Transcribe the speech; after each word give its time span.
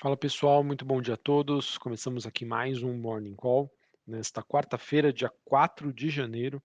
Fala 0.00 0.16
pessoal, 0.16 0.64
muito 0.64 0.82
bom 0.82 0.98
dia 1.02 1.12
a 1.12 1.18
todos. 1.18 1.76
Começamos 1.76 2.26
aqui 2.26 2.42
mais 2.42 2.82
um 2.82 2.96
Morning 2.96 3.34
Call 3.36 3.70
nesta 4.06 4.42
quarta-feira, 4.42 5.12
dia 5.12 5.30
4 5.44 5.92
de 5.92 6.08
janeiro. 6.08 6.58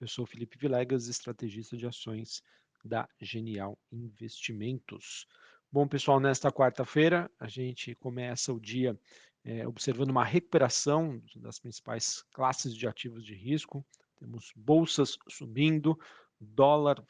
Eu 0.00 0.08
sou 0.08 0.24
Felipe 0.24 0.56
Vilegas, 0.56 1.06
estrategista 1.06 1.76
de 1.76 1.86
ações 1.86 2.42
da 2.82 3.06
Genial 3.20 3.78
Investimentos. 3.92 5.26
Bom, 5.70 5.86
pessoal, 5.86 6.18
nesta 6.18 6.50
quarta-feira 6.50 7.30
a 7.38 7.46
gente 7.46 7.94
começa 7.96 8.54
o 8.54 8.58
dia 8.58 8.98
é, 9.44 9.68
observando 9.68 10.08
uma 10.08 10.24
recuperação 10.24 11.20
das 11.36 11.58
principais 11.58 12.24
classes 12.32 12.74
de 12.74 12.88
ativos 12.88 13.22
de 13.22 13.34
risco. 13.34 13.84
Temos 14.16 14.50
bolsas 14.56 15.18
subindo, 15.28 15.94
dólar 16.40 17.04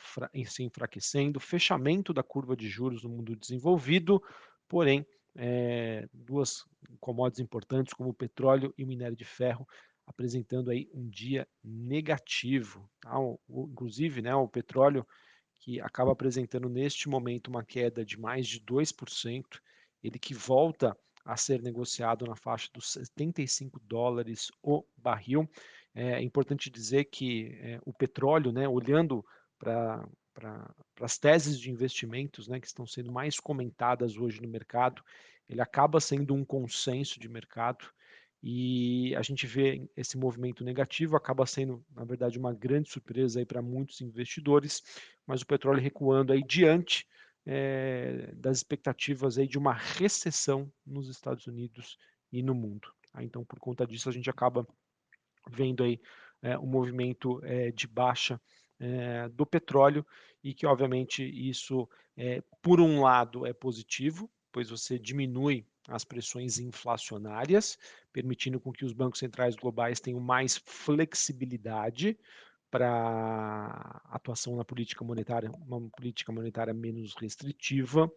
se 0.45 0.65
enfraquecendo, 0.65 1.39
fechamento 1.39 2.13
da 2.13 2.25
curva 2.25 2.57
de 2.57 2.69
juros 2.69 3.05
no 3.05 3.11
mundo 3.11 3.37
desenvolvido, 3.37 4.21
porém 4.67 5.07
é, 5.41 6.09
duas 6.13 6.65
commodities 6.99 7.39
importantes 7.41 7.95
como 7.95 8.11
o 8.11 8.15
petróleo 8.15 8.75
e 8.77 8.83
o 8.83 8.87
minério 8.87 9.17
de 9.17 9.25
ferro 9.25 9.67
apresentando 10.05 10.71
aí 10.71 10.89
um 10.93 11.09
dia 11.09 11.47
negativo. 11.63 12.91
Tá? 13.01 13.19
O, 13.19 13.39
o, 13.47 13.69
inclusive, 13.71 14.21
né, 14.21 14.35
o 14.35 14.49
petróleo 14.49 15.07
que 15.61 15.81
acaba 15.81 16.13
apresentando 16.13 16.69
neste 16.69 17.09
momento 17.09 17.49
uma 17.49 17.65
queda 17.65 18.05
de 18.05 18.19
mais 18.19 18.47
de 18.49 18.61
2%, 18.61 19.45
ele 20.03 20.19
que 20.19 20.35
volta 20.35 20.97
a 21.25 21.37
ser 21.37 21.63
negociado 21.63 22.25
na 22.25 22.35
faixa 22.35 22.69
dos 22.73 22.91
75 22.93 23.79
dólares 23.81 24.51
o 24.63 24.85
barril. 24.97 25.49
É 25.95 26.23
importante 26.23 26.71
dizer 26.71 27.05
que 27.05 27.59
é, 27.61 27.81
o 27.85 27.93
petróleo, 27.93 28.51
né, 28.51 28.69
olhando 28.69 29.25
para 29.59 30.09
para 30.39 30.73
as 31.01 31.19
teses 31.19 31.59
de 31.59 31.69
investimentos 31.69 32.47
né, 32.47 32.61
que 32.61 32.67
estão 32.69 32.87
sendo 32.87 33.11
mais 33.11 33.41
comentadas 33.41 34.17
hoje 34.17 34.41
no 34.41 34.49
mercado, 34.49 35.03
ele 35.49 35.61
acaba 35.61 36.01
sendo 36.01 36.33
um 36.33 36.45
consenso 36.45 37.19
de 37.19 37.29
mercado 37.29 37.85
e 38.41 39.17
a 39.17 39.23
gente 39.23 39.49
vê 39.49 39.91
esse 39.97 40.17
movimento 40.17 40.63
negativo, 40.63 41.17
acaba 41.17 41.45
sendo, 41.45 41.85
na 41.93 42.05
verdade, 42.05 42.39
uma 42.39 42.55
grande 42.55 42.89
surpresa 42.89 43.45
para 43.45 43.61
muitos 43.61 44.01
investidores, 44.01 44.81
mas 45.27 45.43
o 45.43 45.47
petróleo 45.47 45.83
recuando 45.83 46.33
aí 46.33 46.45
diante 46.45 47.05
é, 47.45 48.31
das 48.37 48.59
expectativas 48.59 49.39
aí 49.39 49.49
de 49.49 49.59
uma 49.59 49.73
recessão 49.73 50.73
nos 50.87 51.09
Estados 51.09 51.49
Unidos 51.49 51.99
e 52.31 52.45
no 52.45 52.55
mundo. 52.55 52.89
Então, 53.21 53.45
por 53.45 53.59
conta 53.59 53.85
disso, 53.85 54.09
a 54.09 54.13
gente 54.13 54.31
acaba 54.31 54.65
vendo 55.51 55.83
aí 55.83 56.01
é, 56.41 56.57
um 56.57 56.67
movimento 56.67 57.45
é, 57.45 57.73
de 57.73 57.89
baixa 57.89 58.41
é, 58.81 59.29
do 59.29 59.45
petróleo 59.45 60.07
e 60.43 60.55
que, 60.55 60.67
obviamente, 60.67 61.23
isso, 61.23 61.89
é, 62.17 62.43
por 62.63 62.81
um 62.81 63.03
lado, 63.03 63.47
é 63.47 63.53
positivo, 63.53 64.31
pois 64.53 64.71
você 64.71 64.99
diminui 64.99 65.67
as 65.89 66.05
pressões 66.05 66.59
inflacionárias, 66.59 67.79
permitindo 68.13 68.61
com 68.61 68.71
que 68.73 68.85
os 68.85 68.93
bancos 68.93 69.19
centrais 69.19 69.57
globais 69.57 70.01
tenham 70.01 70.21
mais 70.21 70.59
flexibilidade 70.59 72.19
para 72.71 74.01
atuação 74.05 74.55
na 74.57 74.65
política 74.65 75.03
monetária, 75.03 75.51
uma 75.51 75.89
política 75.91 76.31
monetária 76.31 76.75
menos 76.75 77.15
restritiva. 77.17 78.11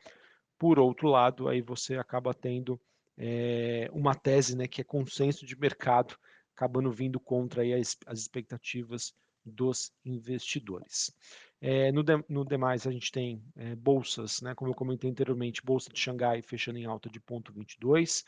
Por 0.59 0.77
outro 0.77 1.07
lado, 1.07 1.47
aí 1.47 1.61
você 1.61 1.95
acaba 1.95 2.33
tendo 2.33 2.79
é, 3.17 3.89
uma 3.93 4.13
tese 4.13 4.55
né, 4.55 4.67
que 4.67 4.81
é 4.81 4.83
consenso 4.83 5.45
de 5.45 5.57
mercado, 5.57 6.17
acabando 6.53 6.91
vindo 6.91 7.19
contra 7.19 7.61
aí 7.61 7.73
as, 7.73 7.97
as 8.05 8.19
expectativas 8.19 9.13
dos 9.45 9.91
investidores. 10.05 11.15
É, 11.59 11.91
no, 11.91 12.01
de, 12.03 12.23
no, 12.27 12.43
demais, 12.43 12.87
a 12.87 12.91
gente 12.91 13.11
tem 13.11 13.43
é, 13.55 13.75
bolsas, 13.75 14.41
né, 14.41 14.55
como 14.55 14.71
eu 14.71 14.75
comentei 14.75 15.09
anteriormente, 15.09 15.63
bolsa 15.63 15.91
de 15.91 15.99
Xangai 15.99 16.41
fechando 16.41 16.79
em 16.79 16.85
alta 16.85 17.09
de 17.09 17.19
0,22, 17.19 18.23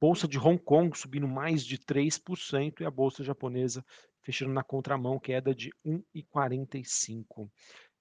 bolsa 0.00 0.26
de 0.26 0.36
Hong 0.36 0.58
Kong 0.58 0.98
subindo 0.98 1.28
mais 1.28 1.64
de 1.64 1.78
3% 1.78 2.80
e 2.80 2.84
a 2.84 2.90
bolsa 2.90 3.22
japonesa 3.22 3.84
fechando 4.20 4.52
na 4.52 4.64
contramão, 4.64 5.18
queda 5.18 5.54
de 5.54 5.70
1,45. 5.84 7.48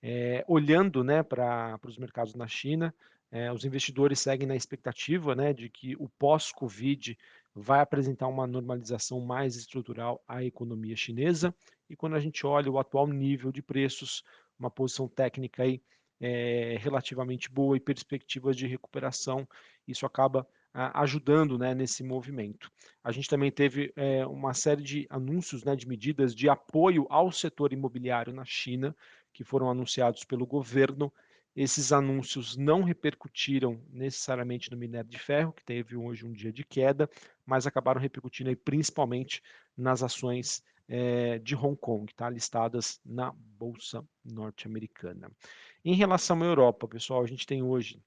É, 0.02 0.44
olhando 0.48 1.04
né, 1.04 1.22
para 1.22 1.80
os 1.86 1.98
mercados 1.98 2.34
na 2.34 2.48
China, 2.48 2.94
é, 3.32 3.52
os 3.52 3.64
investidores 3.64 4.20
seguem 4.20 4.48
na 4.48 4.56
expectativa 4.56 5.36
né, 5.36 5.54
de 5.54 5.70
que 5.70 5.96
o 5.96 6.10
pós-Covid 6.10 7.18
vai 7.54 7.82
apresentar 7.82 8.28
uma 8.28 8.48
normalização 8.48 9.20
mais 9.20 9.56
estrutural 9.56 10.24
à 10.28 10.44
economia 10.44 10.96
chinesa. 10.96 11.54
E 11.90 11.96
quando 11.96 12.16
a 12.16 12.20
gente 12.20 12.46
olha 12.46 12.72
o 12.72 12.80
atual 12.80 13.08
nível 13.08 13.52
de 13.52 13.62
preços, 13.62 14.24
uma 14.58 14.72
posição 14.72 15.08
técnica 15.08 15.64
aí 15.64 15.82
é, 16.20 16.78
relativamente 16.80 17.50
boa 17.50 17.76
e 17.76 17.80
perspectivas 17.80 18.56
de 18.56 18.68
recuperação, 18.68 19.48
isso 19.88 20.06
acaba 20.06 20.48
ah, 20.74 21.02
ajudando 21.02 21.58
né, 21.58 21.74
nesse 21.74 22.04
movimento. 22.04 22.72
A 23.04 23.12
gente 23.12 23.28
também 23.28 23.52
teve 23.52 23.92
é, 23.96 24.26
uma 24.26 24.54
série 24.54 24.84
de 24.84 25.08
anúncios 25.10 25.64
né, 25.64 25.76
de 25.76 25.88
medidas 25.88 26.34
de 26.34 26.48
apoio 26.48 27.06
ao 27.10 27.32
setor 27.32 27.74
imobiliário 27.74 28.32
na 28.32 28.46
China, 28.46 28.96
que 29.34 29.44
foram 29.44 29.70
anunciados 29.70 30.24
pelo 30.24 30.46
governo 30.46 31.12
esses 31.56 31.92
anúncios 31.92 32.56
não 32.56 32.82
repercutiram 32.82 33.82
necessariamente 33.90 34.72
no 34.72 34.78
minério 34.78 35.10
de 35.10 35.20
ferro, 35.20 35.52
que 35.52 35.64
teve 35.64 35.98
hoje 35.98 36.26
um 36.26 36.32
dia 36.32 36.52
de 36.52 36.64
queda, 36.64 37.10
mas 37.52 37.68
acabaram 37.68 38.00
repercutindo 38.00 38.50
aí 38.50 38.56
principalmente 38.56 39.44
nas 39.76 40.02
ações 40.02 40.64
é, 40.88 41.38
de 41.40 41.54
Hong 41.54 41.76
Kong, 41.76 42.10
tá? 42.16 42.30
listadas 42.30 43.02
na 43.06 43.34
Bolsa 43.36 44.08
Norte-Americana. 44.24 45.30
Em 45.84 45.94
relação 45.94 46.42
à 46.42 46.46
Europa, 46.46 46.88
pessoal, 46.88 47.22
a 47.22 47.28
gente 47.28 47.46
tem 47.46 47.62
hoje 47.62 48.02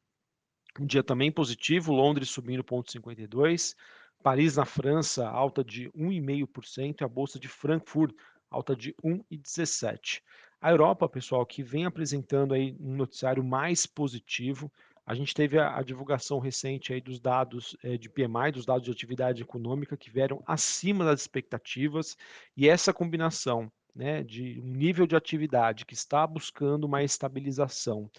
um 0.80 0.86
dia 0.86 1.02
também 1.02 1.30
positivo, 1.30 1.92
Londres 1.92 2.30
subindo 2.30 2.64
0,52%, 2.64 3.74
Paris 4.22 4.56
na 4.56 4.64
França 4.64 5.28
alta 5.28 5.62
de 5.62 5.90
1,5% 5.90 7.02
e 7.02 7.04
a 7.04 7.08
Bolsa 7.08 7.38
de 7.38 7.46
Frankfurt 7.46 8.16
alta 8.50 8.74
de 8.74 8.94
1,17%. 9.04 10.22
A 10.58 10.70
Europa, 10.70 11.06
pessoal, 11.06 11.44
que 11.44 11.62
vem 11.62 11.84
apresentando 11.84 12.54
aí 12.54 12.74
um 12.80 12.96
noticiário 12.96 13.44
mais 13.44 13.84
positivo. 13.84 14.72
A 15.06 15.14
gente 15.14 15.34
teve 15.34 15.58
a, 15.58 15.76
a 15.76 15.82
divulgação 15.82 16.38
recente 16.38 16.92
aí 16.92 17.00
dos 17.00 17.20
dados 17.20 17.76
é, 17.82 17.96
de 17.96 18.08
PMI, 18.08 18.52
dos 18.52 18.64
dados 18.64 18.84
de 18.84 18.90
atividade 18.90 19.42
econômica, 19.42 19.96
que 19.96 20.10
vieram 20.10 20.42
acima 20.46 21.04
das 21.04 21.20
expectativas, 21.20 22.16
e 22.56 22.68
essa 22.68 22.92
combinação 22.92 23.70
né, 23.94 24.22
de 24.22 24.60
um 24.60 24.74
nível 24.74 25.06
de 25.06 25.14
atividade 25.14 25.84
que 25.84 25.94
está 25.94 26.26
buscando 26.26 26.84
uma 26.84 27.02
estabilização 27.02 28.10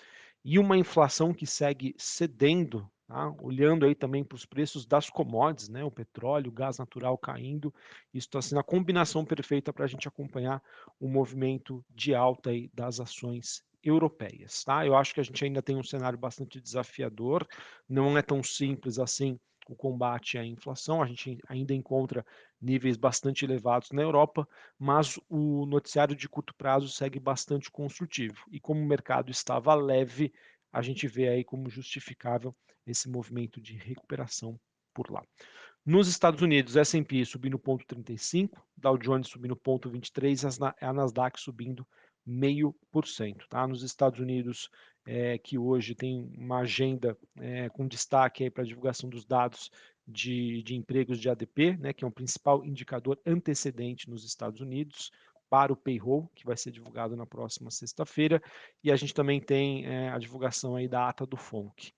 e 0.44 0.59
uma 0.59 0.78
inflação 0.78 1.34
que 1.34 1.46
segue 1.46 1.96
cedendo 1.97 2.90
Tá? 3.07 3.31
Olhando 3.40 3.85
aí 3.85 3.94
também 3.94 4.23
para 4.23 4.35
os 4.35 4.46
preços 4.46 4.85
das 4.85 5.09
commodities, 5.12 5.69
né? 5.69 5.84
o 5.84 5.91
petróleo, 5.91 6.50
o 6.50 6.53
gás 6.53 6.79
natural 6.79 7.16
caindo, 7.17 7.73
isso 8.12 8.28
está 8.28 8.41
sendo 8.41 8.59
a 8.59 8.63
combinação 8.63 9.23
perfeita 9.23 9.72
para 9.72 9.85
a 9.85 9.88
gente 9.88 10.07
acompanhar 10.07 10.62
o 11.00 11.07
movimento 11.07 11.85
de 11.90 12.16
alta 12.16 12.50
aí 12.50 12.69
das 12.73 13.00
ações 13.00 13.63
europeias. 13.85 14.63
Tá? 14.63 14.85
Eu 14.85 14.96
acho 14.96 15.13
que 15.13 15.19
a 15.19 15.23
gente 15.23 15.46
ainda 15.46 15.62
tem 15.62 15.78
um 15.78 15.84
cenário 15.84 16.18
bastante 16.18 16.59
desafiador, 16.59 17.47
não 17.88 18.18
é 18.18 18.22
tão 18.22 18.44
simples 18.44 19.00
assim 19.00 19.40
o 19.68 19.75
combate 19.75 20.38
à 20.38 20.46
inflação, 20.46 21.01
a 21.01 21.07
gente 21.07 21.40
ainda 21.47 21.73
encontra 21.73 22.25
níveis 22.62 22.97
bastante 22.97 23.46
elevados 23.46 23.91
na 23.91 24.01
Europa, 24.01 24.47
mas 24.78 25.19
o 25.28 25.66
noticiário 25.66 26.16
de 26.16 26.29
curto 26.29 26.53
prazo 26.56 26.88
segue 26.90 27.19
bastante 27.19 27.72
construtivo. 27.72 28.44
E 28.51 28.59
como 28.59 28.79
o 28.79 28.85
mercado 28.85 29.31
estava 29.31 29.73
leve, 29.73 30.31
a 30.72 30.81
gente 30.81 31.07
vê 31.07 31.29
aí 31.29 31.44
como 31.44 31.69
justificável 31.69 32.56
esse 32.85 33.09
movimento 33.09 33.59
de 33.59 33.75
recuperação 33.75 34.59
por 34.94 35.12
lá. 35.12 35.23
Nos 35.85 36.07
Estados 36.07 36.41
Unidos, 36.41 36.75
S&P 36.75 37.23
subindo 37.25 37.59
0,35, 37.59 38.59
Dow 38.75 38.97
Jones 38.97 39.28
subindo 39.28 39.56
0,23, 39.56 40.73
a 40.81 40.94
Nasdaq 40.94 41.40
subindo 41.40 41.88
0,5%. 42.27 43.47
Tá? 43.47 43.67
Nos 43.67 43.83
Estados 43.83 44.19
Unidos, 44.19 44.69
é, 45.05 45.37
que 45.37 45.57
hoje 45.57 45.93
tem 45.93 46.31
uma 46.37 46.59
agenda 46.59 47.17
é, 47.39 47.69
com 47.69 47.87
destaque 47.87 48.49
para 48.49 48.63
a 48.63 48.67
divulgação 48.67 49.09
dos 49.09 49.25
dados 49.25 49.72
de, 50.07 50.63
de 50.63 50.75
empregos 50.75 51.19
de 51.19 51.29
ADP, 51.29 51.77
né, 51.77 51.93
que 51.93 52.03
é 52.03 52.07
um 52.07 52.11
principal 52.11 52.66
indicador 52.66 53.19
antecedente 53.25 54.09
nos 54.09 54.23
Estados 54.25 54.61
Unidos, 54.61 55.11
para 55.49 55.72
o 55.72 55.75
payroll, 55.75 56.29
que 56.33 56.45
vai 56.45 56.57
ser 56.57 56.72
divulgado 56.72 57.16
na 57.16 57.25
próxima 57.25 57.69
sexta-feira, 57.69 58.41
e 58.83 58.91
a 58.91 58.95
gente 58.95 59.13
também 59.13 59.39
tem 59.39 59.85
é, 59.85 60.09
a 60.09 60.17
divulgação 60.17 60.75
aí 60.75 60.87
da 60.87 61.07
ata 61.07 61.25
do 61.25 61.37
FONC. 61.37 61.93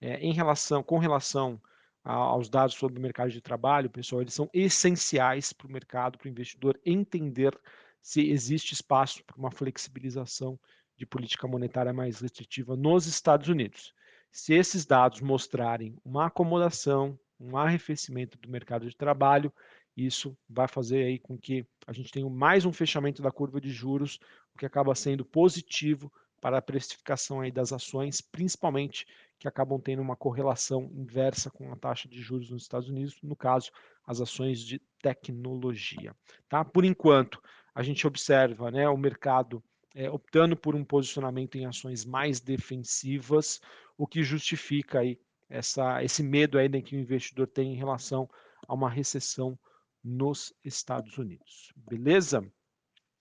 Em 0.00 0.32
relação, 0.32 0.82
com 0.82 0.98
relação 0.98 1.60
a, 2.04 2.12
aos 2.12 2.48
dados 2.48 2.74
sobre 2.74 2.98
o 2.98 3.02
mercado 3.02 3.30
de 3.30 3.40
trabalho, 3.40 3.90
pessoal, 3.90 4.20
eles 4.20 4.34
são 4.34 4.48
essenciais 4.52 5.52
para 5.52 5.66
o 5.66 5.70
mercado, 5.70 6.18
para 6.18 6.26
o 6.26 6.30
investidor 6.30 6.78
entender 6.84 7.56
se 8.02 8.28
existe 8.30 8.72
espaço 8.72 9.24
para 9.24 9.36
uma 9.36 9.50
flexibilização 9.50 10.58
de 10.96 11.06
política 11.06 11.46
monetária 11.46 11.92
mais 11.92 12.20
restritiva 12.20 12.76
nos 12.76 13.06
Estados 13.06 13.48
Unidos. 13.48 13.94
Se 14.30 14.54
esses 14.54 14.84
dados 14.84 15.20
mostrarem 15.20 15.96
uma 16.04 16.26
acomodação, 16.26 17.18
um 17.38 17.56
arrefecimento 17.56 18.38
do 18.38 18.48
mercado 18.48 18.88
de 18.88 18.96
trabalho, 18.96 19.52
isso 19.96 20.36
vai 20.48 20.66
fazer 20.66 21.04
aí 21.04 21.18
com 21.18 21.36
que 21.36 21.66
a 21.86 21.92
gente 21.92 22.10
tenha 22.10 22.28
mais 22.28 22.64
um 22.64 22.72
fechamento 22.72 23.20
da 23.20 23.30
curva 23.30 23.60
de 23.60 23.70
juros, 23.70 24.18
o 24.54 24.58
que 24.58 24.66
acaba 24.66 24.94
sendo 24.94 25.24
positivo 25.24 26.12
para 26.40 26.58
a 26.58 26.62
precificação 26.62 27.40
aí 27.40 27.52
das 27.52 27.72
ações, 27.72 28.20
principalmente 28.20 29.06
que 29.38 29.46
acabam 29.46 29.80
tendo 29.80 30.02
uma 30.02 30.16
correlação 30.16 30.90
inversa 30.94 31.50
com 31.50 31.72
a 31.72 31.76
taxa 31.76 32.08
de 32.08 32.20
juros 32.20 32.50
nos 32.50 32.62
Estados 32.62 32.88
Unidos, 32.88 33.16
no 33.22 33.36
caso, 33.36 33.70
as 34.06 34.20
ações 34.20 34.60
de 34.60 34.80
tecnologia. 35.00 36.16
Tá? 36.48 36.64
Por 36.64 36.84
enquanto, 36.84 37.40
a 37.74 37.82
gente 37.82 38.06
observa 38.06 38.70
né, 38.70 38.88
o 38.88 38.96
mercado 38.96 39.62
é, 39.94 40.10
optando 40.10 40.56
por 40.56 40.74
um 40.74 40.84
posicionamento 40.84 41.56
em 41.56 41.66
ações 41.66 42.04
mais 42.04 42.40
defensivas, 42.40 43.60
o 43.96 44.06
que 44.06 44.22
justifica 44.22 45.00
aí 45.00 45.18
essa, 45.48 46.02
esse 46.02 46.22
medo 46.22 46.58
ainda 46.58 46.80
que 46.80 46.96
o 46.96 46.98
investidor 46.98 47.46
tem 47.46 47.72
em 47.72 47.76
relação 47.76 48.28
a 48.66 48.74
uma 48.74 48.88
recessão 48.88 49.58
nos 50.02 50.52
Estados 50.64 51.18
Unidos. 51.18 51.72
Beleza? 51.76 52.44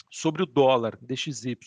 Sobre 0.10 0.44
o 0.44 0.46
dólar 0.46 0.98
DXY, 1.02 1.58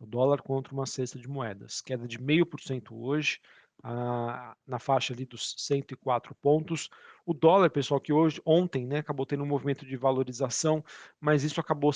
o 0.00 0.06
dólar 0.06 0.42
contra 0.42 0.72
uma 0.72 0.86
cesta 0.86 1.18
de 1.18 1.28
moedas, 1.28 1.80
queda 1.80 2.06
de 2.06 2.18
0,5% 2.18 2.92
hoje, 2.92 3.40
ah, 3.88 4.56
na 4.66 4.80
faixa 4.80 5.14
ali 5.14 5.24
dos 5.24 5.54
104 5.58 6.34
pontos. 6.34 6.90
O 7.24 7.32
dólar, 7.32 7.70
pessoal, 7.70 8.00
que 8.00 8.12
hoje, 8.12 8.42
ontem, 8.44 8.84
né, 8.84 8.98
acabou 8.98 9.24
tendo 9.24 9.44
um 9.44 9.46
movimento 9.46 9.86
de 9.86 9.96
valorização, 9.96 10.84
mas 11.20 11.44
isso 11.44 11.60
acabou 11.60 11.92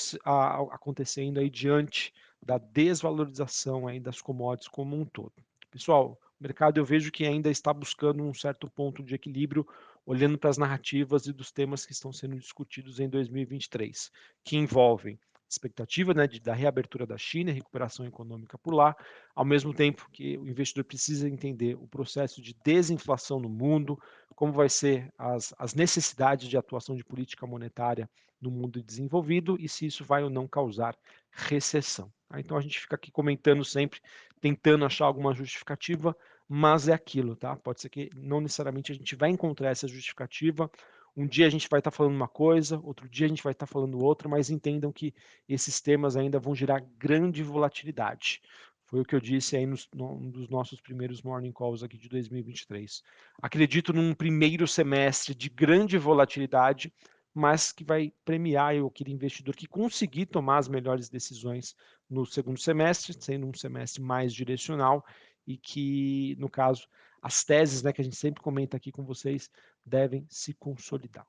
acontecendo 0.70 1.40
aí 1.40 1.50
diante 1.50 2.14
da 2.40 2.58
desvalorização 2.58 3.88
aí 3.88 3.98
das 3.98 4.22
commodities 4.22 4.68
como 4.68 4.96
um 4.96 5.04
todo. 5.04 5.32
Pessoal, 5.68 6.16
o 6.38 6.42
mercado 6.42 6.78
eu 6.78 6.84
vejo 6.84 7.10
que 7.10 7.26
ainda 7.26 7.50
está 7.50 7.74
buscando 7.74 8.22
um 8.22 8.32
certo 8.32 8.70
ponto 8.70 9.02
de 9.02 9.16
equilíbrio, 9.16 9.66
olhando 10.06 10.38
para 10.38 10.50
as 10.50 10.58
narrativas 10.58 11.26
e 11.26 11.32
dos 11.32 11.50
temas 11.50 11.84
que 11.84 11.92
estão 11.92 12.12
sendo 12.12 12.38
discutidos 12.38 13.00
em 13.00 13.08
2023, 13.08 14.12
que 14.44 14.56
envolvem 14.56 15.18
expectativa 15.50 16.14
né, 16.14 16.26
de, 16.26 16.40
da 16.40 16.54
reabertura 16.54 17.06
da 17.06 17.18
China, 17.18 17.52
recuperação 17.52 18.06
econômica 18.06 18.56
por 18.56 18.72
lá, 18.72 18.96
ao 19.34 19.44
mesmo 19.44 19.74
tempo 19.74 20.08
que 20.12 20.38
o 20.38 20.48
investidor 20.48 20.84
precisa 20.84 21.28
entender 21.28 21.74
o 21.74 21.86
processo 21.88 22.40
de 22.40 22.54
desinflação 22.64 23.40
no 23.40 23.48
mundo, 23.48 23.98
como 24.34 24.52
vai 24.52 24.68
ser 24.68 25.12
as, 25.18 25.52
as 25.58 25.74
necessidades 25.74 26.48
de 26.48 26.56
atuação 26.56 26.94
de 26.94 27.04
política 27.04 27.46
monetária 27.46 28.08
no 28.40 28.50
mundo 28.50 28.82
desenvolvido 28.82 29.56
e 29.60 29.68
se 29.68 29.86
isso 29.86 30.04
vai 30.04 30.22
ou 30.22 30.30
não 30.30 30.48
causar 30.48 30.96
recessão. 31.30 32.10
Tá? 32.28 32.40
Então 32.40 32.56
a 32.56 32.60
gente 32.60 32.80
fica 32.80 32.94
aqui 32.94 33.10
comentando 33.10 33.64
sempre, 33.64 34.00
tentando 34.40 34.84
achar 34.84 35.04
alguma 35.04 35.34
justificativa, 35.34 36.16
mas 36.48 36.88
é 36.88 36.92
aquilo, 36.92 37.36
tá? 37.36 37.54
Pode 37.54 37.80
ser 37.80 37.88
que 37.88 38.10
não 38.16 38.40
necessariamente 38.40 38.90
a 38.90 38.94
gente 38.94 39.14
vai 39.14 39.30
encontrar 39.30 39.70
essa 39.70 39.86
justificativa, 39.86 40.70
um 41.16 41.26
dia 41.26 41.46
a 41.46 41.50
gente 41.50 41.68
vai 41.68 41.80
estar 41.80 41.90
tá 41.90 41.96
falando 41.96 42.14
uma 42.14 42.28
coisa, 42.28 42.80
outro 42.82 43.08
dia 43.08 43.26
a 43.26 43.28
gente 43.28 43.42
vai 43.42 43.52
estar 43.52 43.66
tá 43.66 43.72
falando 43.72 43.98
outra, 43.98 44.28
mas 44.28 44.50
entendam 44.50 44.92
que 44.92 45.14
esses 45.48 45.80
temas 45.80 46.16
ainda 46.16 46.38
vão 46.38 46.54
gerar 46.54 46.80
grande 46.98 47.42
volatilidade. 47.42 48.40
Foi 48.84 49.00
o 49.00 49.04
que 49.04 49.14
eu 49.14 49.20
disse 49.20 49.56
aí 49.56 49.66
nos, 49.66 49.88
num 49.94 50.30
dos 50.30 50.48
nossos 50.48 50.80
primeiros 50.80 51.22
morning 51.22 51.52
calls 51.52 51.84
aqui 51.84 51.96
de 51.96 52.08
2023. 52.08 53.02
Acredito 53.40 53.92
num 53.92 54.12
primeiro 54.12 54.66
semestre 54.66 55.32
de 55.32 55.48
grande 55.48 55.96
volatilidade, 55.96 56.92
mas 57.32 57.70
que 57.70 57.84
vai 57.84 58.12
premiar 58.24 58.74
aquele 58.84 59.12
investidor 59.12 59.54
que 59.54 59.68
conseguir 59.68 60.26
tomar 60.26 60.58
as 60.58 60.66
melhores 60.66 61.08
decisões 61.08 61.76
no 62.08 62.26
segundo 62.26 62.58
semestre, 62.58 63.14
sendo 63.18 63.46
um 63.46 63.54
semestre 63.54 64.02
mais 64.02 64.34
direcional 64.34 65.04
e 65.46 65.56
que, 65.56 66.34
no 66.38 66.48
caso, 66.48 66.88
as 67.22 67.44
teses 67.44 67.82
né, 67.82 67.92
que 67.92 68.00
a 68.00 68.04
gente 68.04 68.16
sempre 68.16 68.42
comenta 68.42 68.76
aqui 68.76 68.90
com 68.90 69.04
vocês 69.04 69.50
devem 69.84 70.26
se 70.28 70.54
consolidar. 70.54 71.26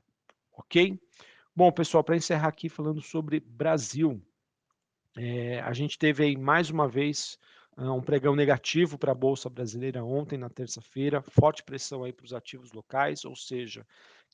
Ok? 0.53 0.99
Bom, 1.55 1.71
pessoal, 1.71 2.03
para 2.03 2.15
encerrar 2.15 2.47
aqui 2.47 2.69
falando 2.69 3.01
sobre 3.01 3.39
Brasil, 3.39 4.21
é, 5.17 5.59
a 5.61 5.73
gente 5.73 5.97
teve 5.97 6.23
aí 6.23 6.37
mais 6.37 6.69
uma 6.69 6.87
vez 6.87 7.37
uh, 7.77 7.91
um 7.91 8.01
pregão 8.01 8.35
negativo 8.35 8.97
para 8.97 9.11
a 9.11 9.15
Bolsa 9.15 9.49
Brasileira 9.49 10.03
ontem, 10.03 10.37
na 10.37 10.49
terça-feira, 10.49 11.21
forte 11.21 11.63
pressão 11.63 12.03
aí 12.03 12.13
para 12.13 12.25
os 12.25 12.33
ativos 12.33 12.71
locais, 12.71 13.25
ou 13.25 13.35
seja, 13.35 13.85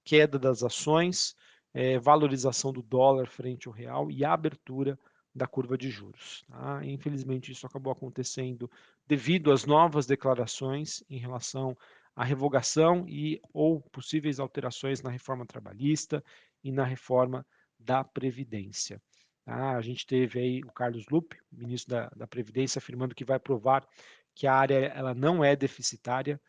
queda 0.03 0.37
das 0.37 0.63
ações, 0.63 1.35
é, 1.73 1.97
valorização 1.97 2.71
do 2.71 2.81
dólar 2.81 3.27
frente 3.27 3.67
ao 3.67 3.73
real 3.73 4.11
e 4.11 4.23
abertura 4.23 4.97
da 5.33 5.47
curva 5.47 5.77
de 5.77 5.89
juros. 5.89 6.43
Tá? 6.49 6.81
Infelizmente, 6.83 7.51
isso 7.51 7.65
acabou 7.65 7.91
acontecendo 7.91 8.69
devido 9.07 9.51
às 9.51 9.65
novas 9.65 10.05
declarações 10.05 11.03
em 11.09 11.17
relação 11.17 11.77
à 12.17 12.23
revogação 12.23 13.07
e 13.07 13.39
ou 13.53 13.79
possíveis 13.91 14.39
alterações 14.39 15.03
na 15.03 15.11
reforma 15.11 15.45
trabalhista 15.45 16.23
e 16.63 16.71
na 16.71 16.83
reforma 16.83 17.45
da 17.79 18.03
Previdência. 18.03 18.99
Tá? 19.45 19.77
A 19.77 19.81
gente 19.81 20.03
teve 20.03 20.39
aí 20.39 20.61
o 20.63 20.71
Carlos 20.73 21.05
Lupe, 21.11 21.37
ministro 21.51 21.91
da, 21.91 22.09
da 22.09 22.25
Previdência, 22.25 22.79
afirmando 22.79 23.13
que 23.13 23.23
vai 23.23 23.37
provar 23.37 23.87
que 24.33 24.47
a 24.47 24.53
área 24.53 24.87
ela 24.87 25.13
não 25.13 25.43
é 25.43 25.55
deficitária. 25.55 26.41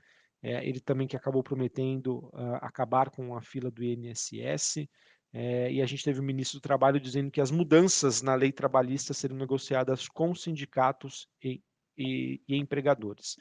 É, 0.42 0.66
ele 0.66 0.80
também 0.80 1.06
que 1.06 1.16
acabou 1.16 1.42
prometendo 1.42 2.30
uh, 2.32 2.56
acabar 2.62 3.10
com 3.10 3.36
a 3.36 3.42
fila 3.42 3.70
do 3.70 3.84
INSS, 3.84 4.88
é, 5.32 5.70
e 5.70 5.82
a 5.82 5.86
gente 5.86 6.02
teve 6.02 6.20
o 6.20 6.22
ministro 6.22 6.58
do 6.58 6.62
Trabalho 6.62 6.98
dizendo 6.98 7.30
que 7.30 7.40
as 7.40 7.50
mudanças 7.50 8.22
na 8.22 8.34
lei 8.34 8.50
trabalhista 8.50 9.12
serão 9.12 9.36
negociadas 9.36 10.08
com 10.08 10.34
sindicatos 10.34 11.28
e, 11.44 11.60
e, 11.96 12.40
e 12.48 12.56
empregadores. 12.56 13.36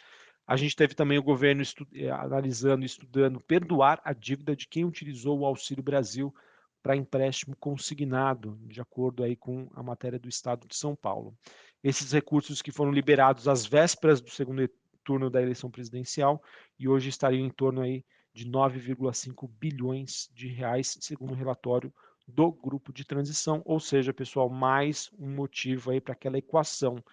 A 0.47 0.55
gente 0.55 0.77
teve 0.77 0.95
também 0.95 1.17
o 1.17 1.23
governo 1.23 1.61
eh, 1.94 2.09
analisando 2.09 2.83
e 2.83 2.85
estudando 2.85 3.41
perdoar 3.41 3.99
a 4.01 4.13
dívida 4.13 4.55
de 4.55 4.65
quem 4.65 4.85
utilizou 4.85 5.38
o 5.38 5.45
Auxílio 5.45 5.83
Brasil 5.83 6.33
para 6.81 6.95
empréstimo 6.95 7.53
consignado, 7.57 8.57
de 8.61 8.79
acordo 8.79 9.23
aí 9.23 9.35
com 9.35 9.69
a 9.75 9.83
matéria 9.83 10.17
do 10.17 10.29
Estado 10.29 10.65
de 10.65 10.75
São 10.77 10.95
Paulo. 10.95 11.38
Esses 11.83 12.13
recursos 12.13 12.61
que 12.61 12.71
foram 12.71 12.91
liberados 12.94 13.45
às 13.45 13.65
vésperas 13.65 14.21
do 14.21 14.29
segundo 14.29 14.69
turno 15.03 15.29
da 15.29 15.41
eleição 15.41 15.69
presidencial 15.69 16.41
e 16.79 16.88
hoje 16.88 17.09
estariam 17.09 17.45
em 17.45 17.49
torno 17.49 17.81
aí 17.81 18.05
de 18.33 18.49
9,5 18.49 19.49
bilhões 19.59 20.29
de 20.33 20.47
reais, 20.47 20.97
segundo 21.01 21.31
o 21.31 21.35
relatório 21.35 21.94
do 22.25 22.51
grupo 22.53 22.94
de 22.94 23.03
transição, 23.03 23.61
ou 23.65 23.81
seja, 23.81 24.13
pessoal, 24.13 24.49
mais 24.49 25.09
um 25.19 25.29
motivo 25.29 25.91
aí 25.91 25.99
para 25.99 26.13
aquela 26.13 26.38
equação 26.38 27.03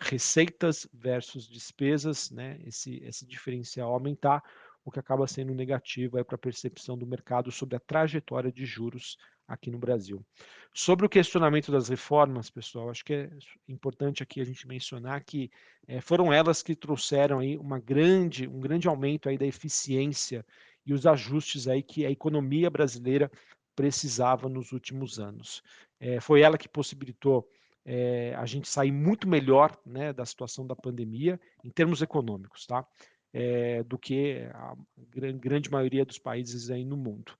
receitas 0.00 0.88
versus 0.92 1.48
despesas, 1.48 2.30
né, 2.30 2.58
esse, 2.64 3.02
esse 3.04 3.26
diferencial 3.26 3.92
aumentar, 3.92 4.42
o 4.84 4.90
que 4.90 4.98
acaba 4.98 5.26
sendo 5.26 5.54
negativo 5.54 6.22
para 6.24 6.34
a 6.34 6.38
percepção 6.38 6.98
do 6.98 7.06
mercado 7.06 7.50
sobre 7.50 7.76
a 7.76 7.80
trajetória 7.80 8.52
de 8.52 8.66
juros 8.66 9.16
aqui 9.46 9.70
no 9.70 9.78
Brasil. 9.78 10.24
Sobre 10.72 11.06
o 11.06 11.08
questionamento 11.08 11.70
das 11.70 11.88
reformas, 11.88 12.50
pessoal, 12.50 12.90
acho 12.90 13.04
que 13.04 13.14
é 13.14 13.30
importante 13.68 14.22
aqui 14.22 14.40
a 14.40 14.44
gente 14.44 14.66
mencionar 14.66 15.22
que 15.24 15.50
é, 15.86 16.00
foram 16.00 16.32
elas 16.32 16.62
que 16.62 16.74
trouxeram 16.74 17.38
aí 17.38 17.56
uma 17.56 17.78
grande, 17.78 18.48
um 18.48 18.60
grande 18.60 18.88
aumento 18.88 19.28
aí 19.28 19.38
da 19.38 19.46
eficiência 19.46 20.44
e 20.84 20.92
os 20.92 21.06
ajustes 21.06 21.68
aí 21.68 21.82
que 21.82 22.04
a 22.04 22.10
economia 22.10 22.68
brasileira 22.68 23.30
precisava 23.74 24.48
nos 24.48 24.72
últimos 24.72 25.18
anos. 25.18 25.62
É, 25.98 26.20
foi 26.20 26.42
ela 26.42 26.58
que 26.58 26.68
possibilitou 26.68 27.48
é, 27.84 28.34
a 28.36 28.46
gente 28.46 28.68
sair 28.68 28.92
muito 28.92 29.28
melhor 29.28 29.76
né, 29.84 30.12
da 30.12 30.24
situação 30.24 30.66
da 30.66 30.74
pandemia 30.74 31.38
em 31.62 31.70
termos 31.70 32.00
econômicos, 32.02 32.66
tá? 32.66 32.86
É, 33.32 33.82
do 33.82 33.98
que 33.98 34.48
a 34.54 34.74
grande 35.10 35.70
maioria 35.70 36.04
dos 36.04 36.18
países 36.18 36.70
aí 36.70 36.84
no 36.84 36.96
mundo. 36.96 37.32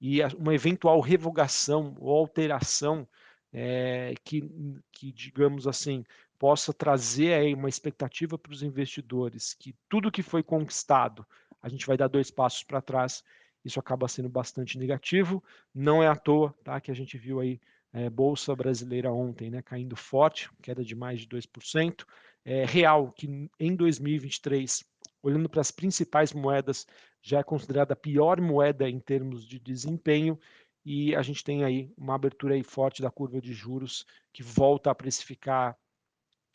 E 0.00 0.22
uma 0.36 0.54
eventual 0.54 0.98
revogação 1.00 1.94
ou 2.00 2.16
alteração 2.16 3.06
é, 3.52 4.14
que, 4.24 4.50
que, 4.90 5.12
digamos 5.12 5.66
assim, 5.68 6.04
possa 6.38 6.72
trazer 6.72 7.34
aí 7.34 7.54
uma 7.54 7.68
expectativa 7.68 8.38
para 8.38 8.50
os 8.50 8.62
investidores 8.62 9.54
que 9.54 9.76
tudo 9.88 10.10
que 10.10 10.22
foi 10.22 10.42
conquistado 10.42 11.24
a 11.62 11.68
gente 11.68 11.86
vai 11.86 11.96
dar 11.96 12.08
dois 12.08 12.30
passos 12.30 12.64
para 12.64 12.82
trás, 12.82 13.22
isso 13.64 13.78
acaba 13.78 14.08
sendo 14.08 14.28
bastante 14.28 14.76
negativo. 14.76 15.42
Não 15.72 16.02
é 16.02 16.08
à 16.08 16.16
toa 16.16 16.52
tá, 16.64 16.80
que 16.80 16.90
a 16.90 16.94
gente 16.94 17.16
viu 17.16 17.38
aí 17.38 17.60
é, 17.92 18.08
Bolsa 18.08 18.54
Brasileira 18.54 19.12
ontem 19.12 19.50
né, 19.50 19.62
caindo 19.62 19.96
forte, 19.96 20.50
queda 20.62 20.84
de 20.84 20.94
mais 20.94 21.20
de 21.20 21.28
2%. 21.28 22.04
É, 22.44 22.64
real, 22.64 23.12
que 23.12 23.48
em 23.58 23.76
2023, 23.76 24.84
olhando 25.22 25.48
para 25.48 25.60
as 25.60 25.70
principais 25.70 26.32
moedas, 26.32 26.86
já 27.20 27.38
é 27.38 27.42
considerada 27.42 27.92
a 27.92 27.96
pior 27.96 28.40
moeda 28.40 28.88
em 28.88 28.98
termos 28.98 29.46
de 29.46 29.60
desempenho, 29.60 30.38
e 30.84 31.14
a 31.14 31.22
gente 31.22 31.44
tem 31.44 31.62
aí 31.62 31.92
uma 31.96 32.16
abertura 32.16 32.54
aí 32.54 32.64
forte 32.64 33.00
da 33.00 33.10
curva 33.10 33.40
de 33.40 33.52
juros 33.52 34.04
que 34.32 34.42
volta 34.42 34.90
a 34.90 34.94
precificar 34.94 35.78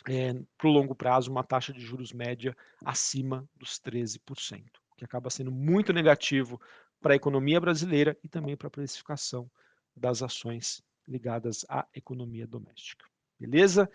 é, 0.10 0.34
para 0.58 0.68
o 0.68 0.72
longo 0.72 0.94
prazo 0.94 1.32
uma 1.32 1.44
taxa 1.44 1.72
de 1.72 1.80
juros 1.80 2.12
média 2.12 2.56
acima 2.84 3.48
dos 3.56 3.80
13% 3.80 4.66
que 4.98 5.06
acaba 5.06 5.30
sendo 5.30 5.52
muito 5.52 5.94
negativo 5.94 6.60
para 7.00 7.14
a 7.14 7.16
economia 7.16 7.62
brasileira 7.62 8.18
e 8.24 8.28
também 8.28 8.58
para 8.58 8.68
a 8.68 8.72
precificação 8.72 9.50
das 9.96 10.24
ações 10.24 10.82
ligadas 11.08 11.66
à 11.70 11.88
economia 11.94 12.46
doméstica. 12.46 13.06
Beleza? 13.40 13.90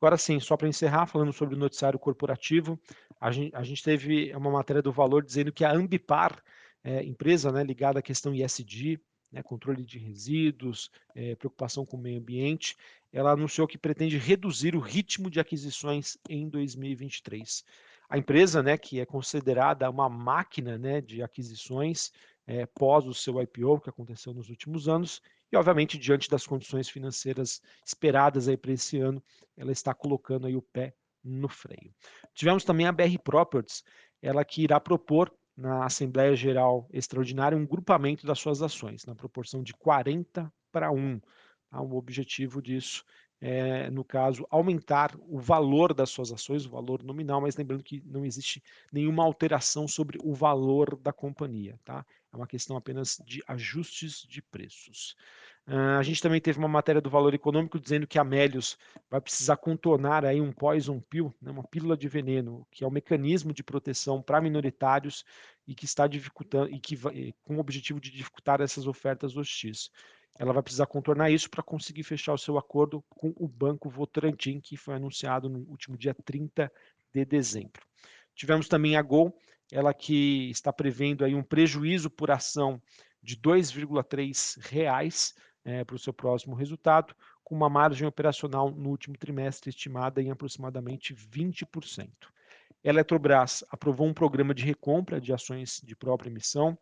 Agora 0.00 0.16
sim, 0.18 0.38
só 0.40 0.56
para 0.56 0.68
encerrar, 0.68 1.06
falando 1.06 1.32
sobre 1.32 1.54
o 1.54 1.58
noticiário 1.58 1.98
corporativo, 1.98 2.78
a 3.20 3.30
gente, 3.30 3.54
a 3.56 3.62
gente, 3.62 3.82
teve 3.82 4.34
uma 4.34 4.50
matéria 4.50 4.82
do 4.82 4.92
Valor 4.92 5.24
dizendo 5.24 5.52
que 5.52 5.64
a 5.64 5.72
Ambipar, 5.72 6.42
é, 6.84 7.02
empresa 7.02 7.50
né, 7.50 7.64
ligada 7.64 7.98
à 7.98 8.02
questão 8.02 8.34
ISD, 8.34 9.00
né, 9.32 9.42
controle 9.42 9.84
de 9.84 9.98
resíduos, 9.98 10.90
é, 11.14 11.34
preocupação 11.34 11.84
com 11.84 11.96
o 11.96 12.00
meio 12.00 12.18
ambiente, 12.18 12.76
ela 13.12 13.32
anunciou 13.32 13.66
que 13.66 13.78
pretende 13.78 14.18
reduzir 14.18 14.76
o 14.76 14.80
ritmo 14.80 15.30
de 15.30 15.40
aquisições 15.40 16.18
em 16.28 16.48
2023. 16.48 17.64
A 18.08 18.18
empresa, 18.18 18.62
né, 18.62 18.76
que 18.76 19.00
é 19.00 19.06
considerada 19.06 19.90
uma 19.90 20.08
máquina 20.08 20.78
né, 20.78 21.00
de 21.00 21.22
aquisições 21.22 22.12
é, 22.46 22.64
pós 22.66 23.06
o 23.06 23.14
seu 23.14 23.42
IPO, 23.42 23.80
que 23.80 23.90
aconteceu 23.90 24.32
nos 24.32 24.48
últimos 24.48 24.88
anos, 24.88 25.20
e 25.52 25.56
obviamente 25.56 25.98
diante 25.98 26.28
das 26.28 26.46
condições 26.46 26.88
financeiras 26.88 27.60
esperadas 27.84 28.48
aí 28.48 28.56
para 28.56 28.72
esse 28.72 28.98
ano, 28.98 29.22
ela 29.56 29.72
está 29.72 29.94
colocando 29.94 30.46
aí 30.46 30.56
o 30.56 30.62
pé 30.62 30.94
no 31.22 31.48
freio. 31.48 31.94
Tivemos 32.34 32.64
também 32.64 32.86
a 32.86 32.92
BR 32.92 33.18
Properties, 33.22 33.82
ela 34.22 34.44
que 34.44 34.62
irá 34.62 34.80
propor 34.80 35.32
na 35.56 35.84
Assembleia 35.84 36.36
Geral 36.36 36.86
Extraordinária 36.92 37.56
um 37.56 37.66
grupamento 37.66 38.26
das 38.26 38.38
suas 38.38 38.60
ações, 38.60 39.04
na 39.06 39.14
proporção 39.14 39.62
de 39.62 39.72
40 39.72 40.52
para 40.70 40.90
1. 40.90 41.20
Tá? 41.70 41.80
O 41.80 41.96
objetivo 41.96 42.60
disso 42.60 43.04
é, 43.40 43.90
no 43.90 44.04
caso, 44.04 44.46
aumentar 44.50 45.14
o 45.18 45.38
valor 45.38 45.92
das 45.92 46.10
suas 46.10 46.32
ações, 46.32 46.64
o 46.64 46.70
valor 46.70 47.02
nominal, 47.02 47.40
mas 47.40 47.56
lembrando 47.56 47.82
que 47.82 48.02
não 48.06 48.24
existe 48.24 48.62
nenhuma 48.90 49.24
alteração 49.24 49.86
sobre 49.86 50.18
o 50.22 50.32
valor 50.32 50.96
da 50.96 51.12
companhia, 51.12 51.78
tá? 51.84 52.04
É 52.36 52.38
uma 52.38 52.46
questão 52.46 52.76
apenas 52.76 53.20
de 53.24 53.42
ajustes 53.48 54.26
de 54.28 54.42
preços. 54.42 55.16
Uh, 55.66 55.98
a 55.98 56.02
gente 56.02 56.20
também 56.20 56.40
teve 56.40 56.58
uma 56.58 56.68
matéria 56.68 57.00
do 57.00 57.10
Valor 57.10 57.32
Econômico 57.34 57.80
dizendo 57.80 58.06
que 58.06 58.18
a 58.18 58.24
Melius 58.24 58.76
vai 59.10 59.20
precisar 59.20 59.56
contornar 59.56 60.24
aí 60.24 60.40
um 60.40 60.52
poison 60.52 61.00
pill, 61.00 61.34
né, 61.40 61.50
uma 61.50 61.64
pílula 61.64 61.96
de 61.96 62.06
veneno, 62.06 62.66
que 62.70 62.84
é 62.84 62.86
um 62.86 62.90
mecanismo 62.90 63.52
de 63.52 63.64
proteção 63.64 64.22
para 64.22 64.40
minoritários 64.40 65.24
e 65.66 65.74
que 65.74 65.86
está 65.86 66.06
dificultando 66.06 66.70
e 66.70 66.78
que 66.78 66.94
vai, 66.94 67.34
com 67.42 67.56
o 67.56 67.58
objetivo 67.58 67.98
de 67.98 68.10
dificultar 68.10 68.60
essas 68.60 68.86
ofertas 68.86 69.36
hostis 69.36 69.90
ela 70.38 70.52
vai 70.52 70.62
precisar 70.62 70.84
contornar 70.84 71.30
isso 71.30 71.48
para 71.48 71.62
conseguir 71.62 72.02
fechar 72.02 72.34
o 72.34 72.38
seu 72.38 72.58
acordo 72.58 73.02
com 73.08 73.32
o 73.36 73.48
Banco 73.48 73.88
Votorantim, 73.88 74.60
que 74.60 74.76
foi 74.76 74.94
anunciado 74.94 75.48
no 75.48 75.60
último 75.60 75.96
dia 75.96 76.14
30 76.14 76.70
de 77.14 77.24
dezembro. 77.24 77.82
Tivemos 78.34 78.68
também 78.68 78.96
a 78.96 79.02
Gol, 79.02 79.34
ela 79.72 79.92
que 79.92 80.50
está 80.50 80.72
prevendo 80.72 81.24
aí 81.24 81.34
um 81.34 81.42
prejuízo 81.42 82.08
por 82.10 82.30
ação 82.30 82.80
de 83.22 83.34
R$ 83.34 83.40
2,3 83.42 85.34
é, 85.64 85.84
para 85.84 85.96
o 85.96 85.98
seu 85.98 86.12
próximo 86.12 86.54
resultado, 86.54 87.14
com 87.42 87.54
uma 87.54 87.68
margem 87.68 88.06
operacional 88.06 88.70
no 88.70 88.90
último 88.90 89.16
trimestre 89.16 89.70
estimada 89.70 90.22
em 90.22 90.30
aproximadamente 90.30 91.14
20%. 91.14 92.08
Eletrobras 92.82 93.64
aprovou 93.70 94.06
um 94.06 94.14
programa 94.14 94.54
de 94.54 94.64
recompra 94.64 95.20
de 95.20 95.32
ações 95.32 95.80
de 95.82 95.96
própria 95.96 96.30
emissão, 96.30 96.78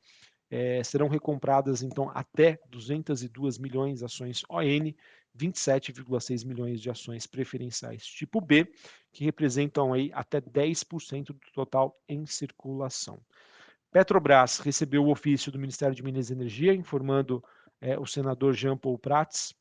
é, 0.51 0.85
serão 0.85 1.09
recompradas 1.09 1.83
então 1.83 2.11
até 2.15 2.59
202 2.69 3.59
milhões 3.59 4.01
de 4.01 4.05
ações 4.05 4.43
ON, 4.51 4.93
27,6 5.37 6.45
milhões 6.45 6.81
de 6.81 6.91
ações 6.91 7.27
preferenciais 7.27 8.05
tipo 8.05 8.41
B, 8.41 8.73
que 9.13 9.25
representam 9.25 9.93
aí 9.93 10.11
até 10.13 10.41
10% 10.41 11.27
do 11.27 11.41
total 11.53 11.99
em 12.09 12.25
circulação. 12.27 13.21
Petrobras 13.91 14.59
recebeu 14.59 15.05
o 15.05 15.11
ofício 15.11 15.53
do 15.53 15.59
Ministério 15.59 15.95
de 15.95 16.03
Minas 16.03 16.31
e 16.31 16.33
Energia 16.33 16.75
informando 16.75 17.43
é, 17.81 17.99
o 17.99 18.07
senador 18.07 18.55
Jean 18.55 18.77
Paul 18.77 18.99
Prats 18.99 19.55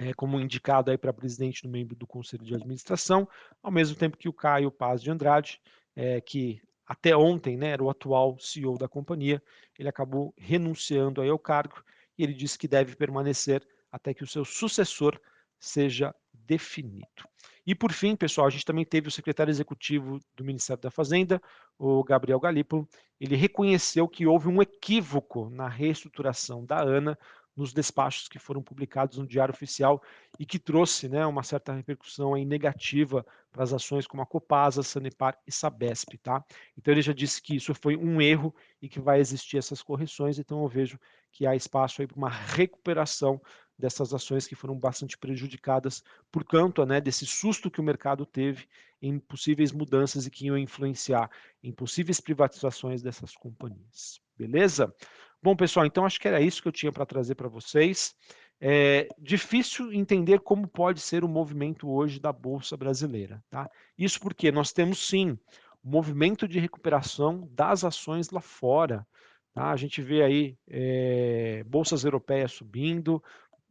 é, 0.00 0.14
como 0.14 0.40
indicado 0.40 0.90
aí 0.90 0.96
para 0.96 1.12
presidente 1.12 1.64
no 1.64 1.70
membro 1.70 1.94
do 1.94 2.06
Conselho 2.06 2.44
de 2.44 2.54
Administração, 2.54 3.28
ao 3.62 3.70
mesmo 3.70 3.96
tempo 3.96 4.16
que 4.16 4.28
o 4.28 4.32
Caio 4.32 4.70
Paz 4.70 5.02
de 5.02 5.10
Andrade, 5.10 5.60
é, 5.94 6.20
que 6.20 6.62
até 6.86 7.14
ontem 7.16 7.56
né, 7.56 7.68
era 7.68 7.84
o 7.84 7.90
atual 7.90 8.38
CEO 8.38 8.78
da 8.78 8.88
companhia, 8.88 9.42
ele 9.78 9.88
acabou 9.88 10.34
renunciando 10.36 11.20
aí 11.20 11.28
ao 11.28 11.38
cargo 11.38 11.84
e 12.16 12.24
ele 12.24 12.32
disse 12.32 12.58
que 12.58 12.66
deve 12.66 12.96
permanecer 12.96 13.66
até 13.90 14.14
que 14.14 14.24
o 14.24 14.26
seu 14.26 14.44
sucessor 14.44 15.20
seja 15.58 16.14
definido. 16.32 17.28
E 17.66 17.74
por 17.74 17.92
fim, 17.92 18.16
pessoal, 18.16 18.46
a 18.46 18.50
gente 18.50 18.64
também 18.64 18.84
teve 18.84 19.08
o 19.08 19.10
secretário 19.10 19.50
executivo 19.50 20.18
do 20.34 20.44
Ministério 20.44 20.82
da 20.82 20.90
Fazenda, 20.90 21.40
o 21.78 22.02
Gabriel 22.02 22.40
Galipo, 22.40 22.88
ele 23.20 23.36
reconheceu 23.36 24.08
que 24.08 24.26
houve 24.26 24.48
um 24.48 24.62
equívoco 24.62 25.50
na 25.50 25.68
reestruturação 25.68 26.64
da 26.64 26.80
ANA 26.80 27.18
nos 27.56 27.72
despachos 27.72 28.28
que 28.28 28.38
foram 28.38 28.62
publicados 28.62 29.18
no 29.18 29.26
Diário 29.26 29.52
Oficial 29.52 30.02
e 30.38 30.46
que 30.46 30.58
trouxe 30.58 31.08
né, 31.08 31.26
uma 31.26 31.42
certa 31.42 31.72
repercussão 31.72 32.34
aí 32.34 32.44
negativa 32.44 33.24
para 33.52 33.62
as 33.62 33.72
ações 33.72 34.06
como 34.06 34.22
a 34.22 34.26
Copasa, 34.26 34.82
Sanepar 34.82 35.36
e 35.46 35.52
Sabesp. 35.52 36.16
Tá? 36.18 36.42
Então 36.76 36.92
ele 36.92 37.02
já 37.02 37.12
disse 37.12 37.42
que 37.42 37.56
isso 37.56 37.74
foi 37.74 37.96
um 37.96 38.20
erro 38.20 38.54
e 38.80 38.88
que 38.88 39.00
vai 39.00 39.20
existir 39.20 39.58
essas 39.58 39.82
correções, 39.82 40.38
então 40.38 40.62
eu 40.62 40.68
vejo 40.68 40.98
que 41.30 41.46
há 41.46 41.54
espaço 41.54 42.06
para 42.06 42.16
uma 42.16 42.30
recuperação 42.30 43.40
dessas 43.80 44.14
ações 44.14 44.46
que 44.46 44.54
foram 44.54 44.78
bastante 44.78 45.18
prejudicadas 45.18 46.04
por 46.30 46.44
conta 46.44 46.86
né, 46.86 47.00
desse 47.00 47.26
susto 47.26 47.70
que 47.70 47.80
o 47.80 47.84
mercado 47.84 48.24
teve 48.24 48.68
em 49.02 49.18
possíveis 49.18 49.72
mudanças 49.72 50.26
e 50.26 50.30
que 50.30 50.46
iam 50.46 50.58
influenciar 50.58 51.30
em 51.62 51.72
possíveis 51.72 52.20
privatizações 52.20 53.02
dessas 53.02 53.34
companhias. 53.34 54.20
Beleza? 54.36 54.94
Bom, 55.42 55.56
pessoal, 55.56 55.86
então 55.86 56.04
acho 56.04 56.20
que 56.20 56.28
era 56.28 56.40
isso 56.40 56.60
que 56.60 56.68
eu 56.68 56.72
tinha 56.72 56.92
para 56.92 57.06
trazer 57.06 57.34
para 57.34 57.48
vocês. 57.48 58.14
É 58.60 59.08
difícil 59.18 59.90
entender 59.90 60.40
como 60.40 60.68
pode 60.68 61.00
ser 61.00 61.24
o 61.24 61.28
movimento 61.28 61.88
hoje 61.88 62.20
da 62.20 62.30
Bolsa 62.30 62.76
Brasileira. 62.76 63.42
Tá? 63.48 63.70
Isso 63.96 64.20
porque 64.20 64.52
nós 64.52 64.70
temos 64.70 65.08
sim 65.08 65.38
o 65.82 65.88
movimento 65.88 66.46
de 66.46 66.60
recuperação 66.60 67.48
das 67.52 67.84
ações 67.84 68.28
lá 68.28 68.40
fora. 68.42 69.06
Tá? 69.54 69.70
A 69.70 69.76
gente 69.76 70.02
vê 70.02 70.22
aí 70.22 70.58
é, 70.68 71.64
bolsas 71.66 72.04
europeias 72.04 72.52
subindo, 72.52 73.22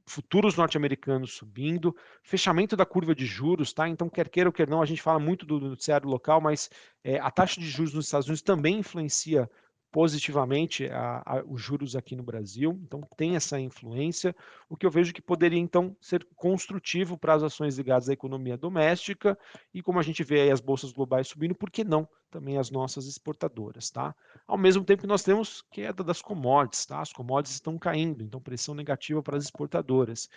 futuros 0.09 0.55
norte-americanos 0.55 1.33
subindo, 1.33 1.95
fechamento 2.23 2.75
da 2.75 2.85
curva 2.85 3.13
de 3.13 3.25
juros, 3.25 3.71
tá? 3.71 3.87
Então, 3.87 4.09
quer 4.09 4.27
queira 4.27 4.49
ou 4.49 4.53
quer 4.53 4.67
não, 4.67 4.81
a 4.81 4.85
gente 4.85 5.01
fala 5.01 5.19
muito 5.19 5.45
do 5.45 5.59
noticiário 5.59 6.09
local, 6.09 6.41
mas 6.41 6.69
é, 7.03 7.19
a 7.19 7.29
taxa 7.29 7.61
de 7.61 7.69
juros 7.69 7.93
nos 7.93 8.05
Estados 8.05 8.27
Unidos 8.27 8.41
também 8.41 8.79
influencia 8.79 9.49
positivamente 9.91 10.88
a, 10.89 11.24
a, 11.25 11.43
os 11.46 11.62
juros 11.62 11.96
aqui 11.96 12.15
no 12.15 12.24
Brasil, 12.24 12.79
então 12.84 13.01
tem 13.17 13.36
essa 13.36 13.60
influência, 13.60 14.36
o 14.69 14.75
que 14.75 14.86
eu 14.86 14.91
vejo 14.91 15.13
que 15.13 15.22
poderia 15.22 15.60
então 15.60 15.96
ser 16.00 16.27
construtivo 16.36 17.17
para 17.17 17.34
as 17.34 17.43
ações 17.43 17.77
ligadas 17.77 18.10
à 18.10 18.13
economia 18.13 18.58
doméstica 18.58 19.38
e 19.74 19.81
como 19.81 20.00
a 20.00 20.03
gente 20.03 20.24
vê 20.24 20.41
aí 20.41 20.51
as 20.51 20.60
bolsas 20.62 20.91
globais 20.91 21.27
subindo, 21.27 21.55
por 21.55 21.72
que 21.72 21.84
não 21.84 22.08
também 22.29 22.58
as 22.58 22.69
nossas 22.69 23.08
exportadoras, 23.08 23.89
tá? 23.89 24.15
Ao 24.48 24.58
mesmo 24.58 24.84
tempo 24.84 25.01
que 25.01 25.08
nós 25.08 25.24
temos 25.24 25.63
queda 25.72 26.03
das 26.03 26.22
commodities, 26.22 26.86
tá? 26.86 27.01
As 27.01 27.12
commodities 27.12 27.55
estão 27.55 27.77
caindo, 27.77 28.24
então 28.24 28.39
pressão 28.39 28.75
negativa 28.75 29.22
para 29.24 29.38
as 29.38 29.46
exportadoras. 29.46 30.29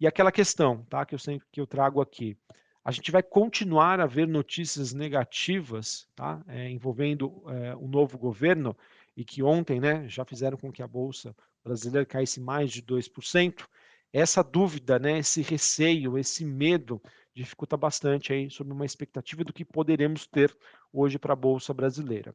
E 0.00 0.06
aquela 0.06 0.30
questão, 0.30 0.84
tá, 0.88 1.04
que 1.04 1.14
eu 1.14 1.18
sempre 1.18 1.46
que 1.50 1.60
eu 1.60 1.66
trago 1.66 2.00
aqui, 2.00 2.36
a 2.82 2.90
gente 2.90 3.10
vai 3.10 3.22
continuar 3.22 4.00
a 4.00 4.06
ver 4.06 4.26
notícias 4.26 4.92
negativas, 4.94 6.08
tá, 6.14 6.42
é, 6.48 6.70
envolvendo 6.70 7.42
é, 7.46 7.74
o 7.76 7.86
novo 7.86 8.16
governo, 8.16 8.76
e 9.20 9.24
que 9.24 9.42
ontem 9.42 9.78
né, 9.78 10.08
já 10.08 10.24
fizeram 10.24 10.56
com 10.56 10.72
que 10.72 10.82
a 10.82 10.88
Bolsa 10.88 11.36
brasileira 11.62 12.06
caísse 12.06 12.40
mais 12.40 12.72
de 12.72 12.80
2%, 12.80 13.66
essa 14.10 14.42
dúvida, 14.42 14.98
né, 14.98 15.18
esse 15.18 15.42
receio, 15.42 16.16
esse 16.16 16.42
medo 16.42 17.02
dificulta 17.34 17.76
bastante 17.76 18.32
aí 18.32 18.50
sobre 18.50 18.72
uma 18.72 18.86
expectativa 18.86 19.44
do 19.44 19.52
que 19.52 19.62
poderemos 19.62 20.26
ter 20.26 20.56
hoje 20.90 21.18
para 21.18 21.34
a 21.34 21.36
Bolsa 21.36 21.74
brasileira. 21.74 22.34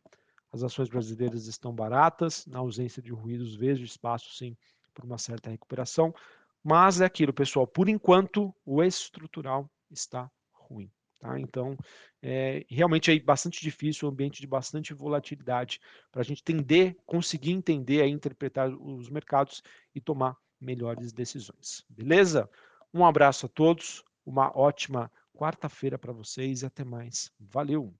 As 0.51 0.61
ações 0.61 0.87
brasileiras 0.87 1.47
estão 1.47 1.73
baratas, 1.73 2.45
na 2.45 2.59
ausência 2.59 3.01
de 3.01 3.11
ruídos, 3.11 3.55
vejo 3.55 3.83
espaço 3.83 4.35
sim 4.35 4.55
para 4.93 5.07
uma 5.07 5.17
certa 5.17 5.49
recuperação, 5.49 6.13
mas 6.63 7.01
é 7.01 7.05
aquilo, 7.05 7.33
pessoal, 7.33 7.65
por 7.65 7.89
enquanto 7.89 8.53
o 8.63 8.83
estrutural 8.83 9.67
está 9.89 10.29
ruim. 10.53 10.91
Tá? 11.25 11.39
Então, 11.39 11.75
é 12.21 12.63
realmente 12.69 13.11
é 13.11 13.19
bastante 13.19 13.59
difícil, 13.61 14.07
um 14.07 14.11
ambiente 14.11 14.39
de 14.39 14.47
bastante 14.47 14.93
volatilidade, 14.93 15.79
para 16.11 16.21
a 16.21 16.23
gente 16.23 16.41
entender, 16.41 16.95
conseguir 17.05 17.51
entender 17.51 18.05
e 18.05 18.09
interpretar 18.09 18.69
os 18.69 19.09
mercados 19.09 19.63
e 19.93 19.99
tomar 19.99 20.37
melhores 20.61 21.11
decisões. 21.11 21.83
Beleza? 21.89 22.47
Um 22.93 23.03
abraço 23.03 23.47
a 23.47 23.49
todos, 23.49 24.03
uma 24.23 24.55
ótima 24.55 25.11
quarta-feira 25.33 25.97
para 25.97 26.13
vocês 26.13 26.61
e 26.61 26.65
até 26.67 26.83
mais. 26.83 27.31
Valeu! 27.39 27.93